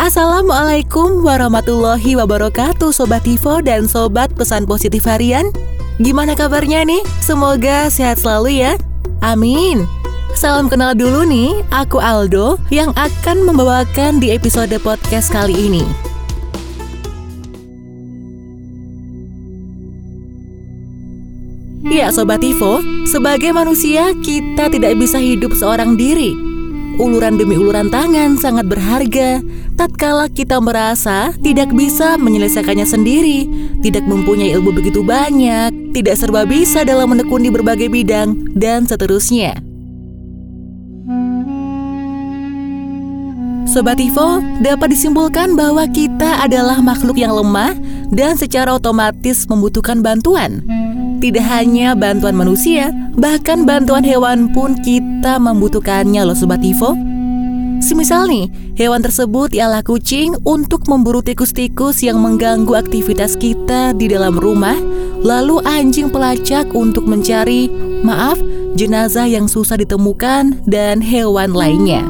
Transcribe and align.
Assalamualaikum 0.00 1.20
warahmatullahi 1.20 2.16
wabarakatuh 2.16 2.88
Sobat 2.88 3.20
Tivo 3.20 3.60
dan 3.60 3.84
Sobat 3.84 4.32
Pesan 4.32 4.64
Positif 4.64 5.04
Harian 5.04 5.52
Gimana 6.00 6.32
kabarnya 6.32 6.88
nih? 6.88 7.04
Semoga 7.20 7.92
sehat 7.92 8.16
selalu 8.16 8.64
ya 8.64 8.80
Amin 9.20 9.84
Salam 10.32 10.72
kenal 10.72 10.96
dulu 10.96 11.28
nih, 11.28 11.60
aku 11.68 12.00
Aldo 12.00 12.56
yang 12.72 12.96
akan 12.96 13.44
membawakan 13.44 14.24
di 14.24 14.32
episode 14.32 14.72
podcast 14.80 15.28
kali 15.28 15.52
ini 15.52 15.84
Ya 21.92 22.08
Sobat 22.08 22.40
Tivo, 22.40 22.80
sebagai 23.04 23.52
manusia 23.52 24.16
kita 24.24 24.72
tidak 24.72 24.96
bisa 24.96 25.20
hidup 25.20 25.52
seorang 25.52 26.00
diri 26.00 26.48
uluran 27.00 27.40
demi 27.40 27.56
uluran 27.56 27.88
tangan 27.88 28.36
sangat 28.36 28.68
berharga. 28.68 29.40
Tatkala 29.80 30.28
kita 30.28 30.60
merasa 30.60 31.32
tidak 31.40 31.72
bisa 31.72 32.20
menyelesaikannya 32.20 32.84
sendiri, 32.84 33.48
tidak 33.80 34.04
mempunyai 34.04 34.52
ilmu 34.52 34.76
begitu 34.76 35.00
banyak, 35.00 35.72
tidak 35.96 36.20
serba 36.20 36.44
bisa 36.44 36.84
dalam 36.84 37.08
menekuni 37.16 37.48
berbagai 37.48 37.88
bidang, 37.88 38.52
dan 38.52 38.84
seterusnya. 38.84 39.56
Sobat 43.64 43.96
Ivo, 44.04 44.44
dapat 44.60 44.92
disimpulkan 44.92 45.56
bahwa 45.56 45.88
kita 45.88 46.44
adalah 46.44 46.84
makhluk 46.84 47.16
yang 47.16 47.32
lemah 47.32 47.72
dan 48.12 48.36
secara 48.36 48.76
otomatis 48.76 49.48
membutuhkan 49.48 50.04
bantuan. 50.04 50.60
Tidak 51.24 51.46
hanya 51.48 51.96
bantuan 51.96 52.36
manusia, 52.36 52.92
bahkan 53.16 53.64
bantuan 53.64 54.04
hewan 54.04 54.52
pun 54.52 54.76
kita 54.84 55.40
membutuhkannya 55.40 56.20
loh 56.20 56.36
Sobat 56.36 56.60
Ivo. 56.60 57.09
Semisal 57.80 58.28
nih, 58.28 58.46
hewan 58.76 59.00
tersebut 59.00 59.56
ialah 59.56 59.80
kucing 59.80 60.36
untuk 60.44 60.84
memburu 60.84 61.24
tikus-tikus 61.24 62.04
yang 62.04 62.20
mengganggu 62.20 62.76
aktivitas 62.76 63.40
kita 63.40 63.96
di 63.96 64.04
dalam 64.04 64.36
rumah, 64.36 64.76
lalu 65.24 65.64
anjing 65.64 66.12
pelacak 66.12 66.68
untuk 66.76 67.08
mencari, 67.08 67.72
maaf, 68.04 68.36
jenazah 68.76 69.24
yang 69.24 69.48
susah 69.48 69.80
ditemukan, 69.80 70.60
dan 70.68 71.00
hewan 71.00 71.56
lainnya. 71.56 72.04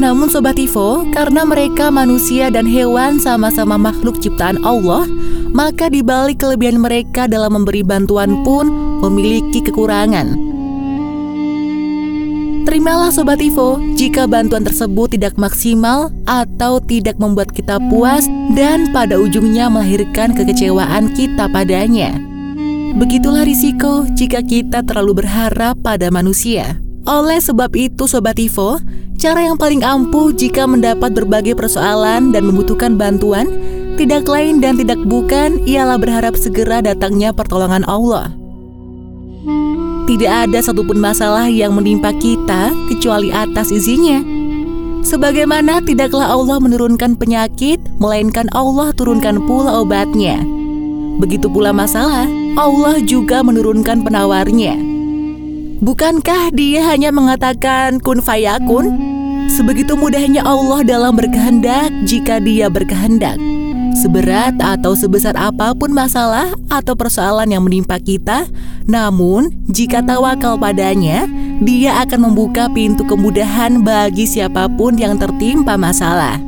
Namun 0.00 0.32
Sobat 0.32 0.56
Ivo, 0.56 1.04
karena 1.12 1.44
mereka 1.44 1.92
manusia 1.92 2.48
dan 2.48 2.64
hewan 2.64 3.20
sama-sama 3.20 3.76
makhluk 3.76 4.16
ciptaan 4.24 4.56
Allah, 4.64 5.04
maka 5.52 5.92
di 5.92 6.00
balik 6.00 6.40
kelebihan 6.40 6.80
mereka 6.80 7.28
dalam 7.28 7.60
memberi 7.60 7.84
bantuan 7.84 8.40
pun 8.40 8.72
memiliki 9.04 9.60
kekurangan. 9.60 10.57
Terimalah 12.68 13.08
Sobat 13.08 13.40
Ivo 13.40 13.80
jika 13.96 14.28
bantuan 14.28 14.60
tersebut 14.60 15.16
tidak 15.16 15.40
maksimal 15.40 16.12
atau 16.28 16.76
tidak 16.84 17.16
membuat 17.16 17.48
kita 17.48 17.80
puas 17.88 18.28
dan 18.52 18.92
pada 18.92 19.16
ujungnya 19.16 19.72
melahirkan 19.72 20.36
kekecewaan 20.36 21.16
kita 21.16 21.48
padanya. 21.48 22.12
Begitulah 22.92 23.48
risiko 23.48 24.04
jika 24.12 24.44
kita 24.44 24.84
terlalu 24.84 25.24
berharap 25.24 25.80
pada 25.80 26.12
manusia. 26.12 26.76
Oleh 27.08 27.40
sebab 27.40 27.72
itu 27.72 28.04
Sobat 28.04 28.36
Ivo, 28.36 28.76
cara 29.16 29.48
yang 29.48 29.56
paling 29.56 29.80
ampuh 29.80 30.36
jika 30.36 30.68
mendapat 30.68 31.16
berbagai 31.16 31.56
persoalan 31.56 32.36
dan 32.36 32.44
membutuhkan 32.44 33.00
bantuan, 33.00 33.48
tidak 33.96 34.28
lain 34.28 34.60
dan 34.60 34.76
tidak 34.76 35.00
bukan 35.08 35.56
ialah 35.64 35.96
berharap 35.96 36.36
segera 36.36 36.84
datangnya 36.84 37.32
pertolongan 37.32 37.88
Allah. 37.88 38.28
Tidak 40.08 40.48
ada 40.48 40.64
satupun 40.64 40.96
masalah 40.96 41.52
yang 41.52 41.76
menimpa 41.76 42.16
kita 42.16 42.72
kecuali 42.88 43.28
atas 43.28 43.68
izinnya. 43.68 44.24
Sebagaimana 45.04 45.84
tidaklah 45.84 46.32
Allah 46.32 46.56
menurunkan 46.64 47.12
penyakit, 47.20 47.76
melainkan 48.00 48.48
Allah 48.56 48.88
turunkan 48.96 49.44
pula 49.44 49.84
obatnya. 49.84 50.40
Begitu 51.20 51.52
pula 51.52 51.76
masalah, 51.76 52.24
Allah 52.56 53.04
juga 53.04 53.44
menurunkan 53.44 54.00
penawarnya. 54.00 54.80
Bukankah 55.84 56.56
dia 56.56 56.88
hanya 56.88 57.12
mengatakan 57.12 58.00
kun 58.00 58.24
fayakun? 58.24 58.88
Sebegitu 59.52 59.92
mudahnya 59.92 60.40
Allah 60.40 60.88
dalam 60.88 61.20
berkehendak 61.20 61.92
jika 62.08 62.40
dia 62.40 62.72
berkehendak. 62.72 63.36
Seberat 63.98 64.54
atau 64.62 64.94
sebesar 64.94 65.34
apa 65.34 65.74
pun 65.74 65.90
masalah 65.90 66.54
atau 66.70 66.94
persoalan 66.94 67.50
yang 67.50 67.66
menimpa 67.66 67.98
kita, 67.98 68.46
namun 68.86 69.50
jika 69.66 70.06
tawakal 70.06 70.54
padanya, 70.54 71.26
dia 71.58 71.98
akan 72.06 72.30
membuka 72.30 72.70
pintu 72.70 73.02
kemudahan 73.02 73.82
bagi 73.82 74.22
siapa 74.22 74.70
pun 74.70 74.94
yang 74.94 75.18
tertimpa 75.18 75.74
masalah. 75.74 76.38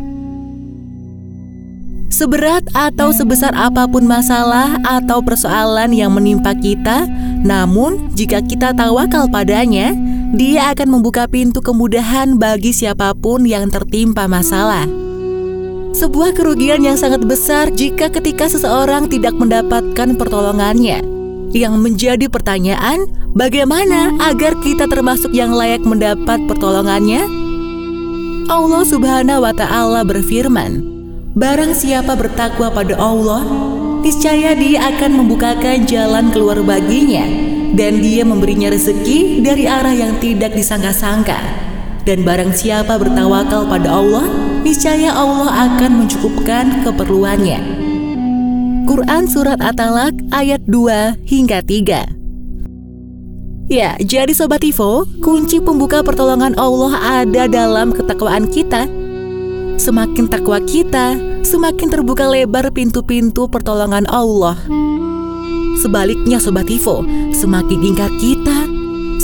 Seberat 2.06 2.62
atau 2.70 3.10
sebesar 3.10 3.50
apa 3.58 3.82
pun 3.90 4.06
masalah 4.06 4.78
atau 4.86 5.18
persoalan 5.18 5.90
yang 5.90 6.14
menimpa 6.14 6.54
kita, 6.54 7.10
namun 7.42 8.14
jika 8.14 8.46
kita 8.46 8.70
tawakal 8.78 9.26
padanya, 9.26 9.90
dia 10.38 10.70
akan 10.70 11.02
membuka 11.02 11.26
pintu 11.26 11.58
kemudahan 11.58 12.38
bagi 12.38 12.70
siapa 12.70 13.10
pun 13.18 13.42
yang 13.42 13.66
tertimpa 13.74 14.30
masalah. 14.30 15.09
Sebuah 15.90 16.38
kerugian 16.38 16.86
yang 16.86 16.94
sangat 16.94 17.26
besar 17.26 17.66
jika 17.74 18.06
ketika 18.14 18.46
seseorang 18.46 19.10
tidak 19.10 19.34
mendapatkan 19.34 20.14
pertolongannya. 20.14 21.02
Yang 21.50 21.74
menjadi 21.82 22.26
pertanyaan, 22.30 23.10
bagaimana 23.34 24.14
agar 24.22 24.54
kita 24.62 24.86
termasuk 24.86 25.34
yang 25.34 25.50
layak 25.50 25.82
mendapat 25.82 26.46
pertolongannya? 26.46 27.26
Allah 28.46 28.82
Subhanahu 28.86 29.42
wa 29.42 29.50
Ta'ala 29.50 30.06
berfirman, 30.06 30.78
Barang 31.34 31.74
siapa 31.74 32.14
bertakwa 32.14 32.70
pada 32.70 32.94
Allah, 32.94 33.42
niscaya 34.06 34.54
Dia 34.54 34.94
akan 34.94 35.26
membukakan 35.26 35.90
jalan 35.90 36.30
keluar 36.30 36.62
baginya, 36.62 37.26
dan 37.74 37.98
Dia 37.98 38.22
memberinya 38.22 38.70
rezeki 38.70 39.42
dari 39.42 39.66
arah 39.66 39.94
yang 39.94 40.22
tidak 40.22 40.54
disangka-sangka. 40.54 41.69
Dan 42.08 42.24
barang 42.24 42.56
siapa 42.56 42.96
bertawakal 42.96 43.68
pada 43.68 43.88
Allah, 43.92 44.24
niscaya 44.64 45.12
Allah 45.12 45.68
akan 45.68 46.04
mencukupkan 46.04 46.84
keperluannya. 46.84 47.60
Quran 48.88 49.24
Surat 49.30 49.62
At-Talak 49.62 50.18
ayat 50.34 50.66
2 50.66 51.22
hingga 51.22 51.62
3 51.62 52.10
Ya, 53.70 53.94
jadi 54.02 54.34
Sobat 54.34 54.66
Ivo, 54.66 55.06
kunci 55.22 55.62
pembuka 55.62 56.02
pertolongan 56.02 56.58
Allah 56.58 57.22
ada 57.22 57.46
dalam 57.46 57.94
ketakwaan 57.94 58.50
kita 58.50 58.90
Semakin 59.80 60.28
takwa 60.28 60.60
kita, 60.60 61.16
semakin 61.40 61.88
terbuka 61.88 62.28
lebar 62.28 62.68
pintu-pintu 62.68 63.48
pertolongan 63.48 64.04
Allah. 64.12 64.52
Sebaliknya 65.80 66.36
Sobat 66.36 66.68
Ivo, 66.68 67.00
semakin 67.32 67.80
ingkar 67.80 68.12
kita, 68.20 68.68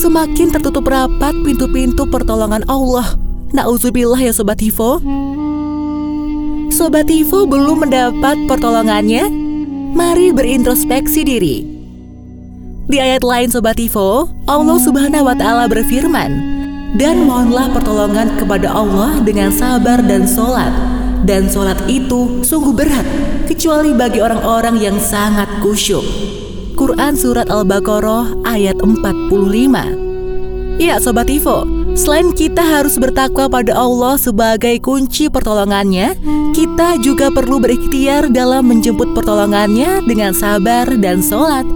semakin 0.07 0.55
tertutup 0.55 0.87
rapat 0.87 1.35
pintu-pintu 1.43 2.07
pertolongan 2.07 2.63
Allah. 2.71 3.19
Nauzubillah 3.51 4.23
ya 4.23 4.31
Sobat 4.31 4.63
Ivo. 4.63 5.03
Sobat 6.71 7.11
Ivo 7.11 7.43
belum 7.43 7.83
mendapat 7.83 8.39
pertolongannya? 8.47 9.27
Mari 9.99 10.31
berintrospeksi 10.31 11.27
diri. 11.27 11.57
Di 12.87 13.03
ayat 13.03 13.27
lain 13.27 13.51
Sobat 13.51 13.83
Ivo, 13.83 14.31
Allah 14.47 14.79
Subhanahu 14.79 15.27
wa 15.27 15.35
taala 15.35 15.67
berfirman, 15.67 16.31
dan 16.95 17.27
mohonlah 17.27 17.75
pertolongan 17.75 18.39
kepada 18.39 18.71
Allah 18.71 19.19
dengan 19.27 19.51
sabar 19.51 19.99
dan 20.07 20.23
sholat. 20.23 20.71
Dan 21.27 21.51
sholat 21.51 21.83
itu 21.91 22.47
sungguh 22.47 22.71
berat, 22.71 23.07
kecuali 23.51 23.91
bagi 23.91 24.23
orang-orang 24.23 24.79
yang 24.79 25.03
sangat 25.03 25.51
kusyuk. 25.67 26.46
Quran 26.87 27.19
Surat 27.19 27.51
Al-Baqarah 27.51 28.47
ayat 28.47 28.79
45 28.79 30.79
Ya 30.79 31.03
Sobat 31.03 31.27
Ivo, 31.27 31.67
selain 31.99 32.31
kita 32.31 32.63
harus 32.63 32.95
bertakwa 32.95 33.51
pada 33.51 33.75
Allah 33.75 34.15
sebagai 34.15 34.79
kunci 34.79 35.27
pertolongannya, 35.27 36.15
kita 36.55 37.03
juga 37.03 37.35
perlu 37.35 37.59
berikhtiar 37.59 38.31
dalam 38.31 38.71
menjemput 38.71 39.19
pertolongannya 39.19 40.07
dengan 40.07 40.31
sabar 40.31 40.87
dan 41.03 41.27
sholat. 41.27 41.67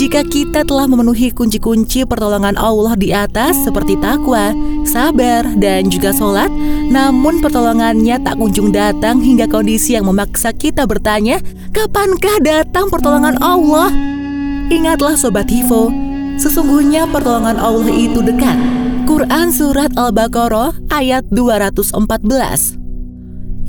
Jika 0.00 0.24
kita 0.24 0.64
telah 0.64 0.88
memenuhi 0.88 1.28
kunci-kunci 1.28 2.08
pertolongan 2.08 2.56
Allah 2.56 2.96
di 2.96 3.12
atas 3.12 3.52
seperti 3.68 4.00
takwa, 4.00 4.56
sabar, 4.88 5.44
dan 5.60 5.92
juga 5.92 6.16
sholat, 6.16 6.48
namun 6.88 7.44
pertolongannya 7.44 8.16
tak 8.24 8.40
kunjung 8.40 8.72
datang 8.72 9.20
hingga 9.20 9.44
kondisi 9.44 9.92
yang 9.92 10.08
memaksa 10.08 10.56
kita 10.56 10.88
bertanya, 10.88 11.36
kapankah 11.76 12.40
datang 12.40 12.88
pertolongan 12.88 13.36
Allah? 13.44 14.16
Ingatlah 14.68 15.16
Sobat 15.16 15.48
Hivo, 15.48 15.88
sesungguhnya 16.36 17.08
pertolongan 17.08 17.56
Allah 17.56 17.88
itu 17.88 18.20
dekat. 18.20 18.52
Quran 19.08 19.48
Surat 19.48 19.88
Al-Baqarah 19.96 20.76
ayat 20.92 21.24
214 21.32 22.76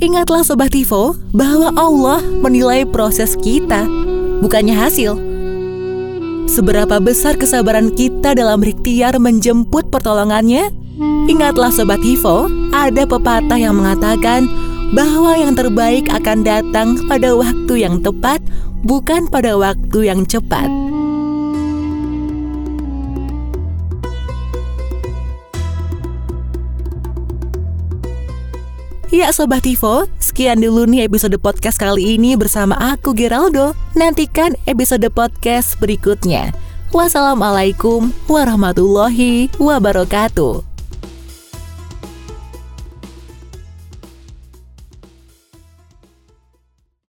Ingatlah 0.04 0.44
Sobat 0.44 0.76
Hivo 0.76 1.16
bahwa 1.32 1.72
Allah 1.72 2.20
menilai 2.20 2.84
proses 2.84 3.32
kita, 3.40 3.88
bukannya 4.44 4.76
hasil. 4.76 5.16
Seberapa 6.52 7.00
besar 7.00 7.40
kesabaran 7.40 7.96
kita 7.96 8.36
dalam 8.36 8.60
berikhtiar 8.60 9.16
menjemput 9.16 9.88
pertolongannya? 9.88 10.68
Ingatlah 11.32 11.72
Sobat 11.72 12.04
Hivo, 12.04 12.52
ada 12.76 13.08
pepatah 13.08 13.56
yang 13.56 13.80
mengatakan, 13.80 14.44
bahwa 14.92 15.32
yang 15.32 15.56
terbaik 15.56 16.12
akan 16.12 16.44
datang 16.44 17.00
pada 17.08 17.32
waktu 17.32 17.88
yang 17.88 18.04
tepat, 18.04 18.44
bukan 18.84 19.28
pada 19.28 19.56
waktu 19.56 20.12
yang 20.12 20.24
cepat. 20.28 20.89
Ya 29.10 29.34
Sobat 29.34 29.66
Tivo, 29.66 30.06
sekian 30.22 30.62
dulu 30.62 30.86
nih 30.86 31.10
episode 31.10 31.34
podcast 31.42 31.82
kali 31.82 32.14
ini 32.14 32.38
bersama 32.38 32.78
aku 32.78 33.10
Geraldo. 33.10 33.74
Nantikan 33.98 34.54
episode 34.70 35.02
podcast 35.10 35.74
berikutnya. 35.82 36.54
Wassalamualaikum 36.94 38.14
warahmatullahi 38.30 39.50
wabarakatuh. 39.58 40.69